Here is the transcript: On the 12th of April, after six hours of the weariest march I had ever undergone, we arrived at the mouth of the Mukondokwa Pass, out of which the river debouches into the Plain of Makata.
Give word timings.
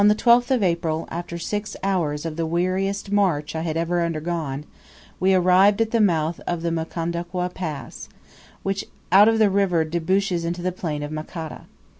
On 0.03 0.07
the 0.07 0.15
12th 0.15 0.49
of 0.49 0.63
April, 0.63 1.07
after 1.11 1.37
six 1.37 1.75
hours 1.83 2.25
of 2.25 2.35
the 2.35 2.47
weariest 2.47 3.11
march 3.11 3.55
I 3.55 3.61
had 3.61 3.77
ever 3.77 4.01
undergone, 4.01 4.65
we 5.19 5.35
arrived 5.35 5.79
at 5.79 5.91
the 5.91 6.01
mouth 6.01 6.41
of 6.47 6.63
the 6.63 6.71
Mukondokwa 6.71 7.51
Pass, 7.53 8.09
out 9.11 9.27
of 9.27 9.35
which 9.35 9.39
the 9.39 9.49
river 9.51 9.85
debouches 9.85 10.43
into 10.43 10.63
the 10.63 10.71
Plain 10.71 11.03
of 11.03 11.11
Makata. 11.11 11.65